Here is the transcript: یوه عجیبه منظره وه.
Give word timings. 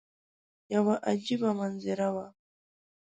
یوه 0.75 0.93
عجیبه 1.09 1.49
منظره 1.59 2.07
وه. 2.15 2.27